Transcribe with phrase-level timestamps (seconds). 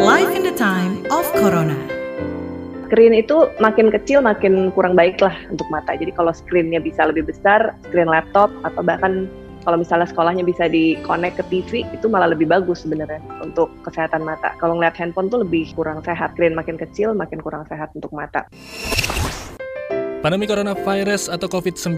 [0.00, 1.76] Life in the time of Corona.
[2.88, 5.92] Screen itu makin kecil makin kurang baik lah untuk mata.
[5.92, 9.28] Jadi kalau screennya bisa lebih besar, screen laptop atau bahkan
[9.60, 14.56] kalau misalnya sekolahnya bisa di-connect ke TV, itu malah lebih bagus sebenarnya untuk kesehatan mata.
[14.56, 16.32] Kalau ngeliat handphone tuh lebih kurang sehat.
[16.32, 18.48] Screen makin kecil, makin kurang sehat untuk mata.
[20.20, 21.96] Pandemi coronavirus atau COVID-19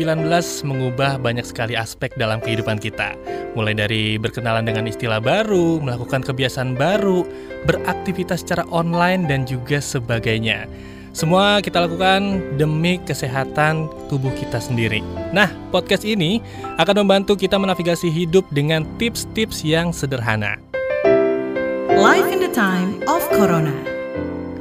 [0.62, 3.18] mengubah banyak sekali aspek dalam kehidupan kita.
[3.58, 7.26] Mulai dari berkenalan dengan istilah baru, melakukan kebiasaan baru,
[7.66, 10.70] beraktivitas secara online, dan juga sebagainya.
[11.10, 15.02] Semua kita lakukan demi kesehatan tubuh kita sendiri.
[15.34, 16.38] Nah, podcast ini
[16.78, 20.62] akan membantu kita menavigasi hidup dengan tips-tips yang sederhana.
[21.90, 23.74] Life in the time of Corona.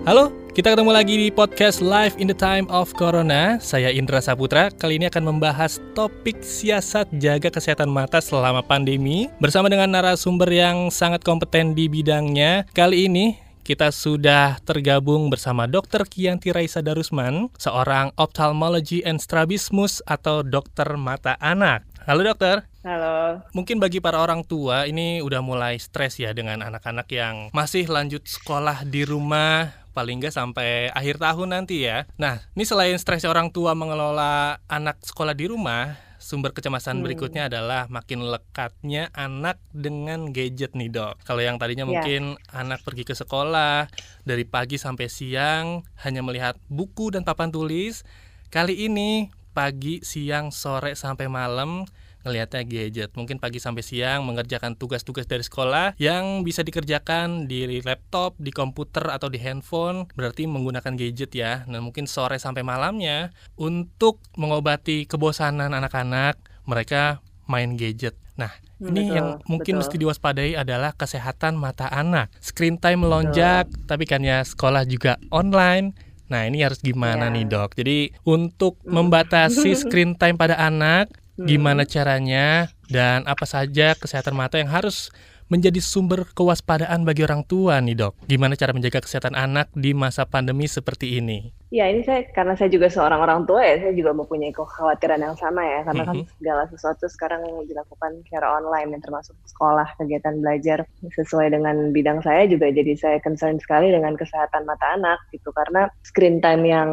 [0.09, 3.55] Halo, kita ketemu lagi di podcast Live in the Time of Corona.
[3.63, 4.67] Saya Indra Saputra.
[4.67, 10.91] Kali ini akan membahas topik siasat jaga kesehatan mata selama pandemi bersama dengan narasumber yang
[10.91, 12.67] sangat kompeten di bidangnya.
[12.75, 16.03] Kali ini kita sudah tergabung bersama Dr.
[16.03, 21.87] Kianti Raisa Darusman, seorang ophthalmology and strabismus atau dokter mata anak.
[22.03, 22.67] Halo dokter.
[22.81, 23.45] Halo.
[23.53, 28.25] Mungkin bagi para orang tua ini udah mulai stres ya dengan anak-anak yang masih lanjut
[28.25, 32.07] sekolah di rumah paling nggak sampai akhir tahun nanti ya.
[32.15, 37.05] Nah, ini selain stres orang tua mengelola anak sekolah di rumah, sumber kecemasan hmm.
[37.05, 41.19] berikutnya adalah makin lekatnya anak dengan gadget nih dok.
[41.25, 41.91] Kalau yang tadinya yeah.
[41.91, 43.89] mungkin anak pergi ke sekolah
[44.23, 48.05] dari pagi sampai siang hanya melihat buku dan papan tulis,
[48.53, 51.83] kali ini pagi, siang, sore sampai malam
[52.23, 53.09] ngelihatnya gadget.
[53.13, 59.09] Mungkin pagi sampai siang mengerjakan tugas-tugas dari sekolah yang bisa dikerjakan di laptop, di komputer
[59.09, 61.63] atau di handphone, berarti menggunakan gadget ya.
[61.65, 67.19] Nah, mungkin sore sampai malamnya untuk mengobati kebosanan anak-anak, mereka
[67.49, 68.15] main gadget.
[68.39, 69.81] Nah, hmm, ini betul, yang mungkin betul.
[69.83, 72.31] mesti diwaspadai adalah kesehatan mata anak.
[72.39, 73.85] Screen time melonjak, betul.
[73.85, 75.93] tapi kan ya sekolah juga online.
[76.31, 77.35] Nah, ini harus gimana yeah.
[77.35, 77.69] nih, Dok?
[77.75, 78.95] Jadi, untuk hmm.
[78.95, 85.13] membatasi screen time pada anak, gimana caranya dan apa saja kesehatan mata yang harus
[85.51, 88.15] menjadi sumber kewaspadaan bagi orang tua nih dok.
[88.23, 91.51] Gimana cara menjaga kesehatan anak di masa pandemi seperti ini?
[91.71, 95.35] Ya ini saya karena saya juga seorang orang tua ya, saya juga mempunyai kekhawatiran yang
[95.39, 96.23] sama ya, karena mm -hmm.
[96.23, 100.83] kan segala sesuatu sekarang dilakukan secara online, yang termasuk sekolah, kegiatan belajar
[101.15, 105.87] sesuai dengan bidang saya juga jadi saya concern sekali dengan kesehatan mata anak gitu, karena
[106.03, 106.91] screen time yang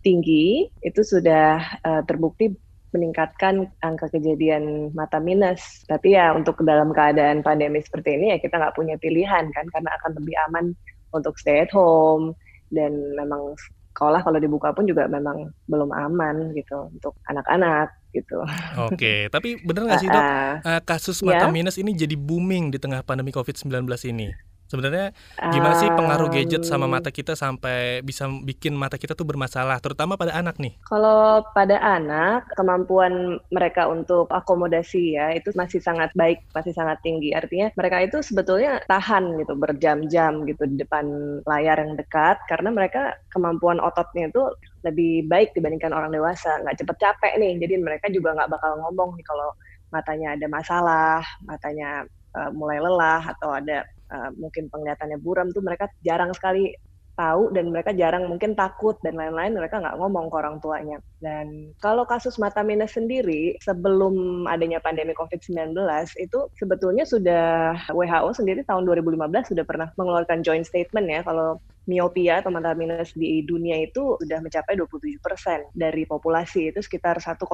[0.00, 2.56] tinggi itu sudah uh, terbukti
[2.94, 5.82] meningkatkan angka kejadian mata minus.
[5.90, 9.90] Tapi ya untuk dalam keadaan pandemi seperti ini ya kita nggak punya pilihan kan karena
[10.00, 10.66] akan lebih aman
[11.10, 12.32] untuk stay at home
[12.70, 13.58] dan memang
[13.94, 18.42] sekolah kalau dibuka pun juga memang belum aman gitu untuk anak-anak gitu.
[18.90, 20.24] Oke, tapi benar nggak sih dok
[20.66, 21.54] uh, kasus mata ya?
[21.54, 24.34] minus ini jadi booming di tengah pandemi COVID-19 ini?
[24.74, 25.14] Sebenarnya
[25.54, 30.18] gimana sih pengaruh gadget sama mata kita sampai bisa bikin mata kita tuh bermasalah, terutama
[30.18, 30.74] pada anak nih?
[30.90, 37.30] Kalau pada anak, kemampuan mereka untuk akomodasi ya itu masih sangat baik, masih sangat tinggi.
[37.30, 41.06] Artinya mereka itu sebetulnya tahan gitu berjam-jam gitu di depan
[41.46, 44.42] layar yang dekat karena mereka kemampuan ototnya itu
[44.82, 47.62] lebih baik dibandingkan orang dewasa, nggak cepet capek nih.
[47.62, 49.54] Jadi mereka juga nggak bakal ngomong nih kalau
[49.94, 52.02] matanya ada masalah, matanya
[52.34, 56.74] uh, mulai lelah atau ada uh, mungkin penglihatannya buram tuh mereka jarang sekali
[57.14, 60.98] tahu dan mereka jarang mungkin takut dan lain-lain mereka nggak ngomong ke orang tuanya.
[61.22, 65.78] Dan kalau kasus mata minus sendiri sebelum adanya pandemi COVID-19
[66.18, 72.40] itu sebetulnya sudah WHO sendiri tahun 2015 sudah pernah mengeluarkan joint statement ya kalau miopia
[72.40, 76.72] atau mata minus di dunia itu sudah mencapai 27 persen dari populasi.
[76.74, 77.44] Itu sekitar 1,9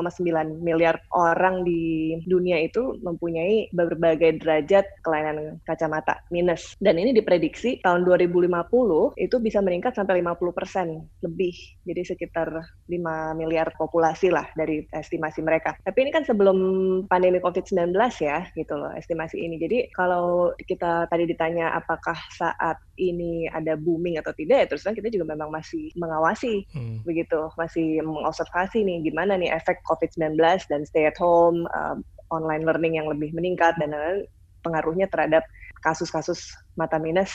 [0.63, 6.75] miliar orang di dunia itu mempunyai berbagai derajat kelainan kacamata minus.
[6.79, 10.87] Dan ini diprediksi tahun 2050 itu bisa meningkat sampai 50 persen
[11.23, 11.55] lebih.
[11.87, 12.49] Jadi sekitar
[12.89, 15.75] 5 miliar populasi lah dari estimasi mereka.
[15.83, 16.59] Tapi ini kan sebelum
[17.07, 19.57] pandemi COVID-19 ya gitu loh estimasi ini.
[19.59, 24.99] Jadi kalau kita tadi ditanya apakah saat ini ada booming atau tidak ya terus terang
[25.01, 27.09] kita juga memang masih mengawasi hmm.
[27.09, 30.37] begitu masih mengobservasi nih gimana nih efek COVID-19
[30.69, 34.29] dan stay at home um, online learning yang lebih meningkat dan lain-lain
[34.61, 35.43] pengaruhnya terhadap
[35.81, 37.33] kasus-kasus mata minus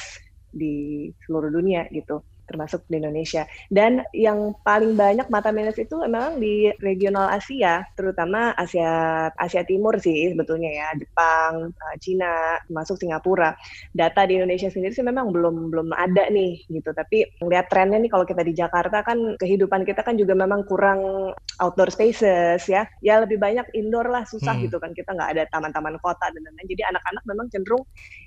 [0.54, 3.44] di seluruh dunia gitu termasuk di Indonesia.
[3.68, 9.98] Dan yang paling banyak mata minus itu memang di regional Asia, terutama Asia Asia Timur
[10.00, 13.58] sih sebetulnya ya, Jepang, eh, Cina, termasuk Singapura.
[13.92, 16.94] Data di Indonesia sendiri sih memang belum belum ada nih gitu.
[16.94, 21.32] Tapi lihat trennya nih kalau kita di Jakarta kan kehidupan kita kan juga memang kurang
[21.60, 22.88] outdoor spaces ya.
[23.02, 24.64] Ya lebih banyak indoor lah susah hmm.
[24.70, 26.68] gitu kan kita nggak ada taman-taman kota dan lain-lain.
[26.70, 27.84] Jadi anak-anak memang cenderung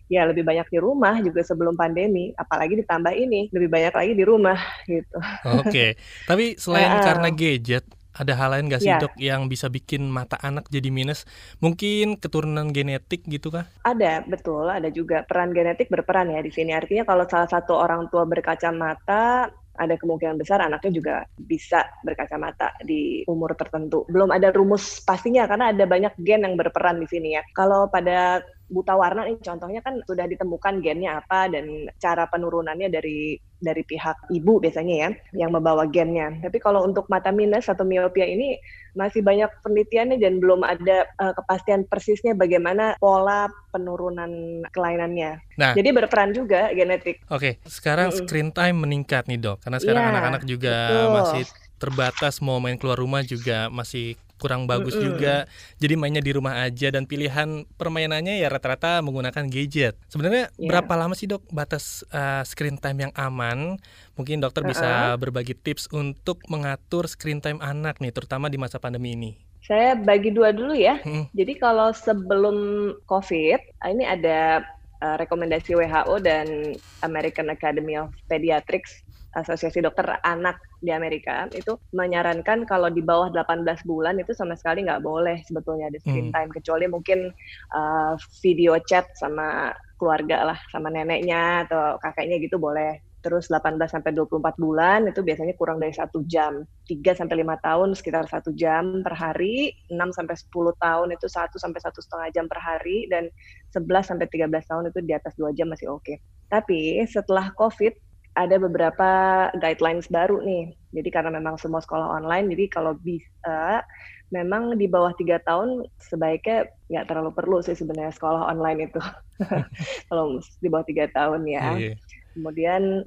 [0.09, 4.25] ya lebih banyak di rumah juga sebelum pandemi, apalagi ditambah ini lebih banyak lagi di
[4.25, 4.59] rumah
[4.89, 5.19] gitu.
[5.47, 5.95] Oke,
[6.29, 6.99] tapi selain Heeh.
[6.99, 7.85] karena gadget,
[8.19, 8.99] ada hal lain nggak sih Ya.
[8.99, 11.25] dok yang bisa bikin mata anak jadi minus?
[11.63, 13.67] Mungkin keturunan genetik gitu kah?
[13.87, 16.77] Ada, betul, ada juga peran genetik berperan ya di sini.
[16.77, 23.23] Artinya kalau salah satu orang tua berkacamata, ada kemungkinan besar anaknya juga bisa berkacamata di
[23.31, 24.05] umur tertentu.
[24.11, 27.43] Belum ada rumus pastinya karena ada banyak gen yang berperan di sini ya.
[27.55, 33.41] Kalau pada buta warna nih contohnya kan sudah ditemukan gennya apa dan cara penurunannya dari
[33.59, 36.31] dari pihak ibu biasanya ya yang membawa gennya.
[36.39, 38.55] Tapi kalau untuk mata minus atau miopia ini
[38.95, 45.43] masih banyak penelitiannya dan belum ada uh, kepastian persisnya bagaimana pola penurunan kelainannya.
[45.59, 45.75] Nah.
[45.75, 47.23] Jadi berperan juga genetik.
[47.31, 48.19] Oke, sekarang Mm-mm.
[48.27, 51.11] screen time meningkat nih dok, karena sekarang Iya, anak-anak juga betul.
[51.15, 51.45] masih
[51.79, 55.05] terbatas mau main keluar rumah juga masih kurang bagus Mm-mm.
[55.13, 55.45] juga.
[55.83, 59.99] Jadi mainnya di rumah aja dan pilihan permainannya ya rata-rata menggunakan gadget.
[60.09, 60.71] Sebenarnya Iya.
[60.71, 63.77] berapa lama sih dok batas uh, screen time yang aman?
[64.15, 69.15] Mungkin dokter bisa berbagi tips untuk mengatur screen time anak nih, terutama di masa pandemi
[69.15, 69.35] ini.
[69.63, 70.97] Saya bagi dua dulu ya.
[71.05, 71.29] Mm.
[71.37, 72.57] Jadi kalau sebelum
[73.05, 74.65] COVID, ini ada
[75.05, 76.75] uh, rekomendasi WHO dan
[77.05, 79.05] American Academy of Pediatrics,
[79.39, 84.87] Asosiasi Dokter Anak di Amerika, itu menyarankan kalau di bawah 18 bulan itu sama sekali
[84.87, 86.35] nggak boleh sebetulnya ada screen Hmm.
[86.35, 87.31] time, kecuali mungkin
[87.75, 93.03] uh, video chat sama keluarga lah, sama neneknya atau kakeknya gitu boleh.
[93.19, 96.63] Terus 18 sampai 24 bulan itu biasanya kurang dari satu jam.
[96.87, 101.59] 3 sampai 5 tahun sekitar satu jam per hari, 6 sampai 10 tahun itu 1
[101.59, 103.27] sampai satu setengah jam per hari, dan
[103.75, 106.15] 11 sampai 13 tahun itu di atas 2 jam masih oke.
[106.47, 108.08] Tapi setelah COVID
[108.39, 109.11] ada beberapa
[109.59, 110.71] guidelines baru nih.
[110.95, 113.83] Jadi karena memang semua sekolah online, jadi kalau bisa
[114.31, 119.03] memang di bawah tiga tahun sebaiknya nggak terlalu perlu sih sebenarnya sekolah online itu.
[120.09, 121.67] kalau di bawah tiga tahun ya.
[121.75, 121.95] Iya.
[122.39, 123.03] Kemudian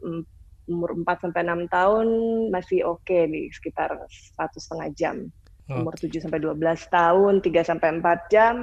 [0.67, 2.07] umur 4 sampai 6 tahun
[2.51, 3.95] masih oke nih sekitar
[4.35, 5.15] satu setengah jam.
[5.71, 6.59] Umur 7 sampai 12
[6.91, 8.55] tahun 3 sampai 4 jam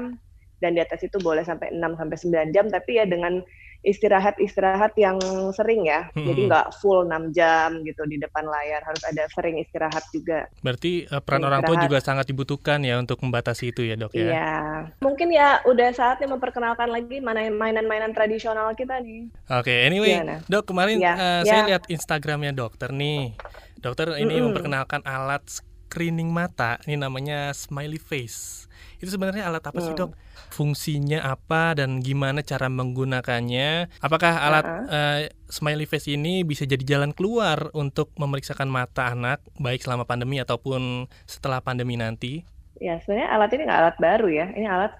[0.60, 3.40] dan di atas itu boleh sampai 6 sampai 9 jam tapi ya dengan
[3.80, 5.18] istirahat-istirahat yang
[5.52, 6.10] sering ya.
[6.12, 6.48] Jadi Hmm.
[6.50, 10.50] nggak full 6 jam gitu di depan layar, harus ada sering istirahat juga.
[10.60, 11.86] Berarti uh, peran Iya, orang tua istirahat.
[11.86, 14.22] juga sangat dibutuhkan ya untuk membatasi itu ya dok ya.
[14.28, 14.52] Iya.
[14.98, 19.30] Mungkin ya udah saatnya memperkenalkan lagi mana- mainan-mainan tradisional kita nih.
[19.48, 20.36] Oke, anyway, Gimana?
[20.46, 21.48] dok kemarin Ya, eh, ya.
[21.48, 23.34] saya lihat Instagramnya dokter nih.
[23.78, 24.50] Dokter ini Mm-mm.
[24.50, 28.67] memperkenalkan alat screening mata, ini namanya smiley face.
[28.98, 30.10] Itu sebenarnya alat apa sih Hmm.
[30.10, 30.10] dok?
[30.50, 33.88] Fungsinya apa dan gimana cara menggunakannya?
[34.02, 39.80] Apakah alat eh, smiley face ini bisa jadi jalan keluar untuk memeriksakan mata anak, baik
[39.82, 42.42] selama pandemi ataupun setelah pandemi nanti?
[42.78, 44.46] Ya, sebenarnya alat ini nggak alat baru ya.
[44.54, 44.94] Ini alat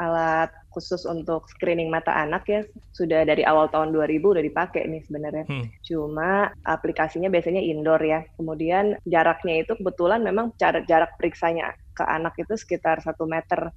[0.00, 2.60] alat khusus untuk screening mata anak ya.
[2.94, 5.44] Sudah dari awal tahun 2000 udah dipakai nih sebenarnya.
[5.50, 5.66] Hmm.
[5.82, 8.22] Cuma aplikasinya biasanya indoor ya.
[8.38, 13.74] Kemudian jaraknya itu kebetulan memang jarak jarak periksanya ke anak itu sekitar satu meter.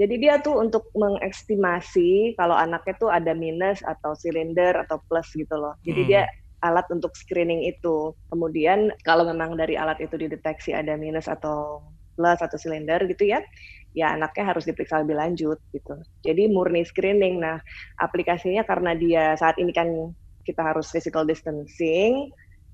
[0.00, 5.52] Jadi dia tuh untuk mengestimasi kalau anaknya tuh ada minus atau silinder atau plus gitu
[5.60, 5.76] loh.
[5.84, 6.08] Jadi Hmm.
[6.08, 6.22] dia
[6.64, 8.12] alat untuk screening itu.
[8.32, 11.84] Kemudian kalau memang dari alat itu dideteksi ada minus atau
[12.16, 13.40] plus atau silinder gitu ya,
[13.90, 15.94] ya anaknya harus diperiksa lebih lanjut gitu.
[16.22, 17.42] Jadi murni screening.
[17.42, 17.58] Nah,
[17.98, 19.88] aplikasinya karena dia saat ini kan
[20.46, 22.30] kita harus physical distancing,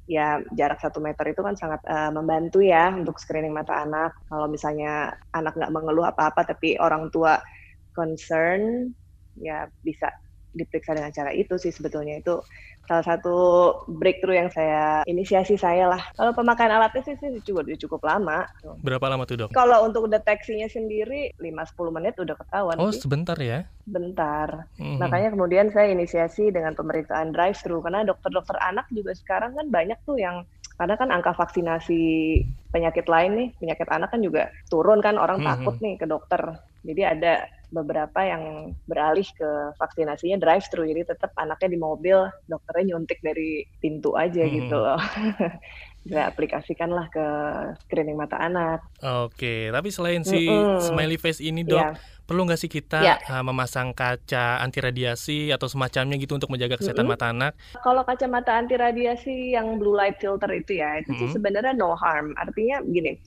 [0.06, 4.14] ya jarak satu meter itu kan sangat eh, membantu ya untuk screening mata anak.
[4.28, 7.40] Kalau misalnya anak nggak mengeluh apa-apa tapi orang tua
[7.96, 8.92] concern,
[9.40, 10.12] ya bisa
[10.56, 12.40] diperiksa dengan cara itu sih sebetulnya itu
[12.88, 13.36] salah satu
[14.00, 16.00] breakthrough yang saya inisiasi saya lah.
[16.16, 18.48] Kalau pemakaian alatnya sih, sih cukup cukup lama.
[18.80, 19.50] Berapa lama tuh dok?
[19.52, 23.02] Kalau untuk deteksinya sendiri 5-10 menit udah ketahuan Oh sih.
[23.04, 23.68] sebentar ya.
[23.86, 24.66] Bentar.
[24.80, 24.98] Mhm.
[24.98, 30.18] Makanya kemudian saya inisiasi dengan pemeriksaan drive-thru karena dokter-dokter anak juga sekarang kan banyak tuh
[30.18, 30.42] yang
[30.76, 32.02] karena kan angka vaksinasi
[32.70, 35.46] penyakit lain nih, penyakit anak kan juga turun kan orang Mhm.
[35.46, 36.42] takut nih ke dokter.
[36.86, 37.34] Jadi ada
[37.76, 38.42] beberapa yang
[38.88, 39.48] beralih ke
[39.80, 42.18] vaksinasinya drive-thru jadi tetap anaknya di mobil,
[42.48, 44.56] dokternya nyuntik dari pintu aja Mhm.
[44.56, 44.96] gitu loh.
[46.10, 47.24] Saya aplikasikanlah ke
[47.84, 48.78] screening mata anak.
[49.04, 50.80] Oke, tapi selain si Mm-mm.
[50.80, 52.00] smiley face ini dok, Iya.
[52.24, 53.14] perlu nggak sih kita Ya.
[53.28, 57.12] uh, memasang kaca anti radiasi atau semacamnya gitu untuk menjaga kesehatan Mm-mm.
[57.12, 57.52] mata anak?
[57.84, 61.36] Kalau kacamata anti radiasi yang blue light filter itu ya, itu sih Mhm.
[61.36, 62.32] sebenarnya no harm.
[62.40, 63.20] Artinya gini,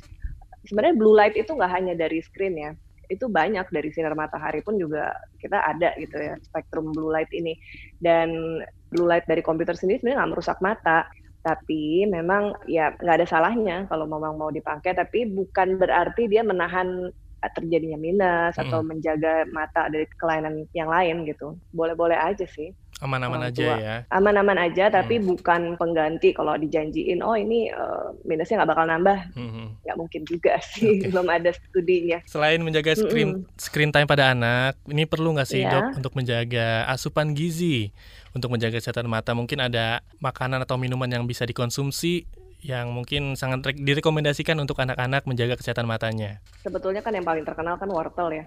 [0.67, 2.71] sebenarnya blue light itu nggak hanya dari screen ya,
[3.09, 5.09] itu banyak dari sinar matahari pun juga
[5.41, 7.57] kita ada gitu ya spektrum blue light ini.
[7.97, 8.61] Dan
[8.93, 11.09] blue light dari komputer sendiri sebenarnya nggak merusak mata,
[11.41, 17.09] tapi memang ya nggak ada salahnya kalau memang mau dipakai, tapi bukan berarti dia menahan
[17.39, 21.55] terjadinya minus atau menjaga mata dari kelainan yang lain gitu.
[21.71, 22.75] Boleh-boleh aja sih.
[22.99, 23.95] Aman-aman aja ya.
[24.11, 25.31] Aman-aman aja tapi Hmm.
[25.31, 29.17] bukan pengganti kalau dijanjiin oh ini eh, minusnya nggak bakal nambah.
[29.33, 29.65] Mhm.
[29.87, 31.07] Nggak mungkin juga sih, Oke.
[31.07, 32.19] belum ada studinya.
[32.27, 35.71] Selain menjaga screen screen time pada anak, ini perlu nggak sih Iya.
[35.71, 37.95] dok untuk menjaga asupan gizi,
[38.31, 39.31] untuk menjaga kesehatan mata?
[39.31, 42.27] Mungkin ada makanan atau minuman yang bisa dikonsumsi
[42.59, 46.43] yang mungkin sangat re- direkomendasikan untuk anak-anak menjaga kesehatan matanya.
[46.59, 48.45] Sebetulnya kan yang paling terkenal kan wortel ya.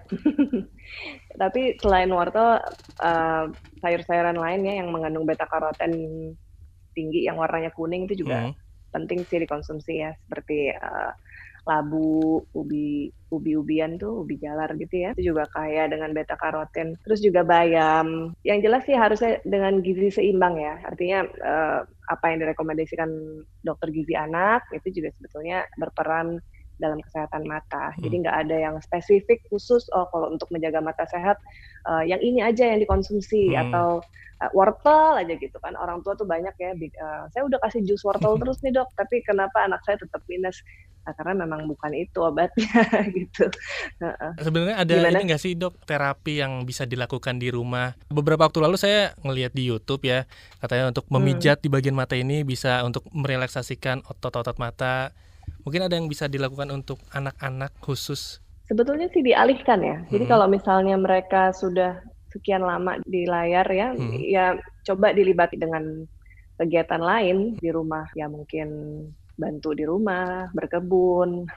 [1.41, 2.61] Tapi selain wortel,
[3.01, 3.45] eh,
[3.81, 5.93] sayur-sayuran lainnya yang mengandung beta karoten
[6.93, 8.53] tinggi yang warnanya kuning itu juga Hmm.
[8.93, 11.11] penting sih dikonsumsi ya, seperti eh,
[11.63, 15.09] labu, ubi, ubi-ubian tuh, ubi jalar gitu ya.
[15.15, 16.99] Itu juga kaya dengan beta karoten.
[17.01, 18.35] Terus juga bayam.
[18.43, 20.75] Yang jelas sih harusnya dengan gizi seimbang ya.
[20.83, 23.09] Artinya eh, apa yang direkomendasikan
[23.63, 26.37] dokter gizi anak itu juga sebetulnya berperan
[26.83, 27.95] dalam kesehatan mata.
[27.97, 31.39] Jadi nggak ada yang spesifik khusus oh kalau untuk menjaga mata sehat
[31.87, 33.71] eh, yang ini aja yang dikonsumsi Hmm.
[33.71, 33.87] atau
[34.43, 35.79] eh, wortel aja gitu kan.
[35.79, 39.23] Orang tua tuh banyak ya eh, saya udah kasih jus wortel terus nih, Dok, tapi
[39.23, 40.59] kenapa anak saya tetap minus?
[41.03, 42.79] Nah, karena memang bukan itu obatnya
[43.19, 43.51] gitu.
[44.39, 45.19] Sebenarnya ada Gimana?
[45.19, 47.91] ini nggak sih dok terapi yang bisa dilakukan di rumah?
[48.07, 50.23] Beberapa waktu lalu saya ngelihat di YouTube ya,
[50.63, 51.19] katanya untuk Hmm.
[51.19, 55.11] memijat di bagian mata ini bisa untuk merelaksasikan otot-otot mata.
[55.63, 58.43] Mungkin ada yang bisa dilakukan untuk anak-anak khusus.
[58.67, 59.97] Sebetulnya sih dialihkan ya.
[60.11, 60.31] Jadi Hmm.
[60.31, 61.99] kalau misalnya mereka sudah
[62.31, 64.11] sekian lama di layar ya, Hmm.
[64.19, 64.45] ya
[64.83, 66.03] coba dilibati dengan
[66.59, 68.07] kegiatan lain di rumah.
[68.15, 68.67] Ya mungkin
[69.39, 71.47] bantu di rumah, berkebun,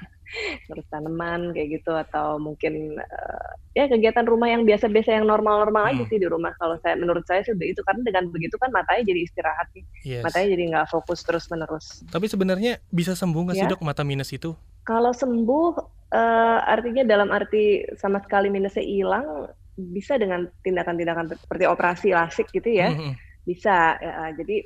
[0.66, 6.02] ngurus tanaman kayak gitu atau mungkin eh, ya kegiatan rumah yang biasa-biasa yang normal-normal aja
[6.02, 6.10] Hmm.
[6.10, 6.52] sih di rumah.
[6.56, 9.84] Kalau saya menurut saya sih itu karena dengan begitu kan matanya jadi istirahat nih.
[10.02, 10.22] Yes.
[10.24, 11.86] Matanya jadi nggak fokus terus-menerus.
[12.08, 13.72] Tapi sebenarnya bisa sembuh nggak sih Ya.
[13.72, 14.56] dok mata minus itu?
[14.82, 15.72] Kalau sembuh,
[16.14, 22.70] eh, artinya dalam arti sama sekali minusnya hilang, bisa dengan tindakan-tindakan seperti operasi lasik gitu
[22.70, 23.12] ya, Mhm.
[23.44, 24.00] bisa.
[24.00, 24.64] Ya, jadi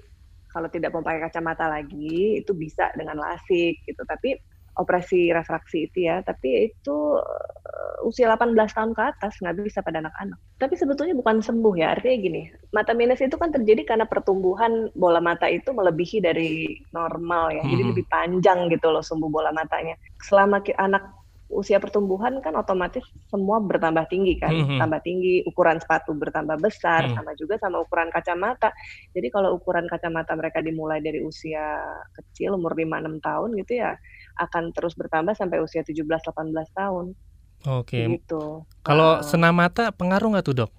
[0.51, 4.03] kalau tidak mau pakai kacamata lagi, itu bisa dengan lasik gitu.
[4.07, 4.39] Tapi
[4.81, 10.01] operasi refraksi itu ya, tapi itu eh, usia 18 tahun ke atas nggak bisa pada
[10.03, 10.39] anak-anak.
[10.61, 15.21] Tapi sebetulnya bukan sembuh ya, artinya gini, mata minus itu kan terjadi karena pertumbuhan bola
[15.21, 17.91] mata itu melebihi dari normal ya, jadi Mhm.
[17.93, 19.97] lebih panjang gitu loh sumbu bola matanya.
[20.25, 21.20] Selama anak
[21.51, 24.79] usia pertumbuhan kan otomatis semua bertambah tinggi kan, Mhm.
[24.79, 27.19] tambah tinggi, ukuran sepatu bertambah besar, Hmm.
[27.19, 28.71] sama juga sama ukuran kacamata.
[29.11, 31.77] Jadi kalau ukuran kacamata mereka dimulai dari usia
[32.15, 33.99] kecil, umur 5-6 tahun gitu ya,
[34.39, 37.19] akan terus bertambah sampai usia 17-18 tahun.
[37.67, 37.99] Oke.
[37.99, 38.65] Gitu.
[38.81, 39.27] Kalau Ah.
[39.27, 40.71] senam mata pengaruh nggak tuh dok?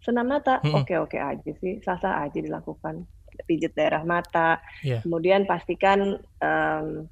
[0.00, 3.04] Senam mata, oke-oke aja sih, sah-sah aja dilakukan.
[3.44, 5.04] Pijit daerah mata, Iya.
[5.04, 7.08] kemudian pastikan em,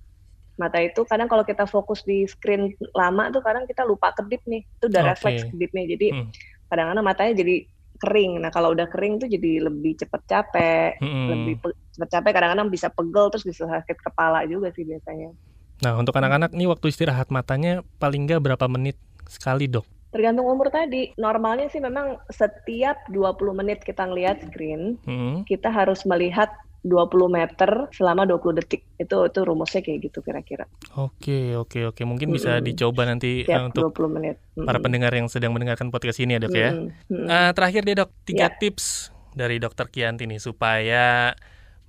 [0.59, 4.67] mata itu kadang kalau kita fokus di screen lama tuh kadang kita lupa kedip nih,
[4.67, 5.11] itu udah Oke.
[5.15, 5.85] refleks kedipnya.
[5.87, 6.29] Jadi Hmm.
[6.67, 7.57] kadang-kadang matanya jadi
[7.99, 8.33] kering.
[8.43, 11.27] Nah kalau udah kering tuh jadi lebih cepat capek, Mm-mm.
[11.31, 12.31] lebih pe- cepat capek.
[12.35, 15.31] Kadang-kadang bisa pegel terus bisa sakit kepala juga sih biasanya.
[15.79, 18.99] Nah untuk anak-anak nih waktu istirahat matanya paling nggak berapa menit
[19.31, 19.87] sekali dok?
[20.09, 21.13] Tergantung umur tadi.
[21.21, 25.45] Normalnya sih memang setiap 20 menit kita ngelihat screen, Mhm.
[25.45, 26.49] kita harus melihat
[26.81, 28.87] 20 meter selama 20 detik.
[28.97, 30.65] Itu itu rumusnya kayak gitu kira-kira.
[30.95, 32.67] Oke oke oke mungkin bisa Mm-mm.
[32.67, 34.37] dicoba nanti eh, Tiap untuk 20 menit.
[34.57, 34.83] para Mm-mm.
[34.83, 36.71] pendengar yang sedang mendengarkan podcast ini ya dok ya.
[36.71, 36.89] Mm-mm.
[37.11, 37.27] Mm-mm.
[37.27, 38.55] Eh, terakhir deh dok, tiga Ya.
[38.55, 41.35] tips dari dokter Kianti nih supaya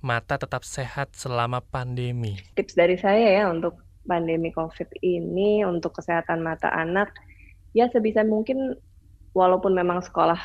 [0.00, 2.40] mata tetap sehat selama pandemi.
[2.54, 7.12] Tips dari saya ya untuk pandemi COVID ini, untuk kesehatan mata anak,
[7.72, 8.74] ya sebisa mungkin
[9.30, 10.40] walaupun memang sekolah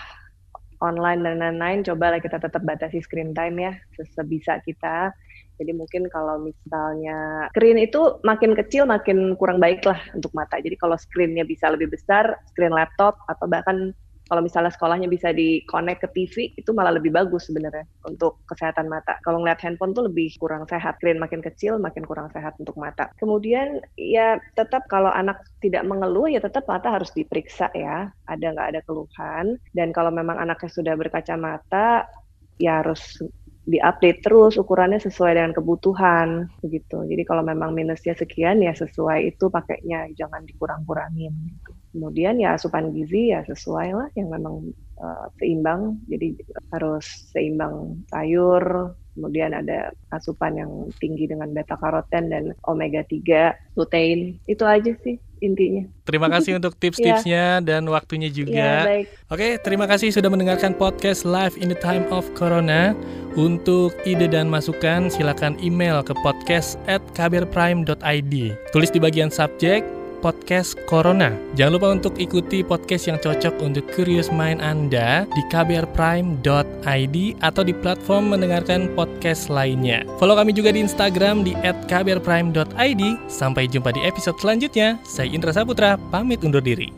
[0.86, 3.74] online dan lain-lain, cobalah kita tetap batasi screen time ya,
[4.14, 5.10] sebisa kita.
[5.56, 10.60] Jadi mungkin kalau misalnya screen itu makin kecil makin kurang baik lah untuk mata.
[10.60, 16.02] Jadi kalau screennya bisa lebih besar, screen laptop atau bahkan kalau misalnya sekolahnya bisa di-connect
[16.02, 19.22] ke TV, itu malah lebih bagus sebenarnya untuk kesehatan mata.
[19.22, 20.98] Kalau ngeliat handphone tuh lebih kurang sehat.
[20.98, 23.14] Screen makin kecil, makin kurang sehat untuk mata.
[23.22, 28.10] Kemudian ya tetap kalau anak tidak mengeluh, ya tetap mata harus diperiksa ya.
[28.26, 29.62] Ada nggak ada keluhan.
[29.78, 32.10] Dan kalau memang anaknya sudah berkacamata,
[32.58, 33.22] ya harus
[33.66, 37.02] diupdate terus ukurannya sesuai dengan kebutuhan begitu.
[37.06, 41.34] Jadi kalau memang minusnya sekian ya sesuai itu pakainya, jangan dikurang-kurangin.
[41.34, 41.72] Gitu.
[41.96, 45.96] Kemudian ya asupan gizi ya sesuai lah yang memang uh, seimbang.
[46.12, 46.36] Jadi
[46.76, 54.36] harus seimbang sayur, kemudian ada asupan yang tinggi dengan beta karoten dan omega 3, lutein.
[54.44, 55.88] Itu aja sih intinya.
[56.04, 58.68] Terima kasih untuk tips-tipsnya dan waktunya Ya, juga.
[58.92, 59.06] baik.
[59.32, 62.92] Oke, terima kasih sudah mendengarkan podcast Live in the Time of Corona.
[63.36, 68.34] Untuk ide dan masukan, silakan email ke podcast at kbrprime.id.
[68.72, 69.84] Tulis di bagian subjek,
[70.26, 71.30] podcast Corona.
[71.54, 77.74] Jangan lupa untuk ikuti podcast yang cocok untuk curious mind Anda di kbrprime.id atau di
[77.78, 80.02] platform mendengarkan podcast lainnya.
[80.18, 83.04] Follow kami juga di Instagram di @kbrprime.id.
[83.30, 84.98] Sampai jumpa di episode selanjutnya.
[85.06, 86.90] Saya Indra Saputra, pamit undur diri.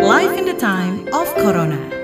[0.00, 1.99] Life in the time of Corona.